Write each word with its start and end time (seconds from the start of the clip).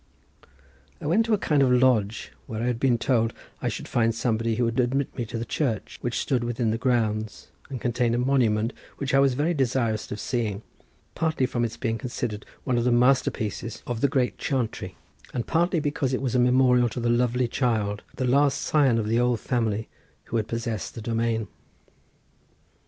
I 0.99 1.05
went 1.05 1.27
to 1.27 1.35
a 1.35 1.37
kind 1.37 1.61
of 1.61 1.71
lodge, 1.71 2.31
where 2.47 2.63
I 2.63 2.65
had 2.65 2.79
been 2.79 2.97
told 2.97 3.29
that 3.29 3.35
I 3.61 3.67
should 3.69 3.87
find 3.87 4.15
somebody 4.15 4.55
who 4.55 4.65
would 4.65 4.79
admit 4.79 5.15
me 5.15 5.27
to 5.27 5.37
the 5.37 5.45
church, 5.45 5.99
which 6.01 6.17
stood 6.17 6.43
within 6.43 6.71
the 6.71 6.79
grounds 6.79 7.49
and 7.69 7.79
contained 7.79 8.15
a 8.15 8.17
monument 8.17 8.73
which 8.97 9.13
I 9.13 9.19
was 9.19 9.35
very 9.35 9.53
desirous 9.53 10.11
of 10.11 10.19
seeing, 10.19 10.63
partly 11.13 11.45
from 11.45 11.63
its 11.63 11.77
being 11.77 11.99
considered 11.99 12.47
one 12.63 12.79
of 12.79 12.83
the 12.83 12.91
masterpieces 12.91 13.83
of 13.85 14.01
the 14.01 14.07
great 14.07 14.39
Chantrey, 14.39 14.95
and 15.35 15.45
partly 15.45 15.79
because 15.79 16.13
it 16.15 16.21
was 16.23 16.33
a 16.33 16.39
memorial 16.39 16.89
to 16.89 16.99
the 16.99 17.07
lovely 17.07 17.47
child, 17.47 18.01
the 18.15 18.25
last 18.25 18.59
scion 18.59 18.97
of 18.97 19.07
the 19.07 19.19
old 19.19 19.39
family 19.39 19.87
who 20.23 20.37
had 20.37 20.47
possessed 20.47 20.95
the 20.95 21.01
domain. 21.03 21.47